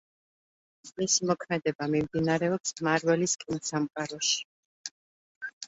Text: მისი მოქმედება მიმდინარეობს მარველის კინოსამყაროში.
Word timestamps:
მისი 1.01 1.27
მოქმედება 1.31 1.89
მიმდინარეობს 1.97 2.75
მარველის 2.89 3.39
კინოსამყაროში. 3.47 4.43